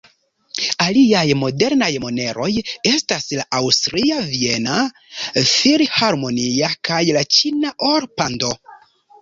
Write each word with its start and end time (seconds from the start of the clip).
Aliaj 0.83 1.33
modernaj 1.41 1.89
moneroj 2.05 2.47
estas 2.91 3.29
la 3.41 3.45
aŭstria 3.59 4.17
Viena 4.31 4.79
Filharmonia 5.51 6.75
kaj 6.91 7.03
la 7.21 7.27
ĉina 7.39 7.77
Or-Pando. 7.93 8.53